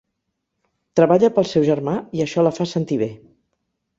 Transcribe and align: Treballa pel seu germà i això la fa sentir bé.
Treballa 0.99 1.29
pel 1.35 1.47
seu 1.51 1.67
germà 1.69 1.93
i 2.19 2.25
això 2.25 2.45
la 2.47 2.53
fa 2.61 2.69
sentir 2.73 3.01
bé. 3.05 3.13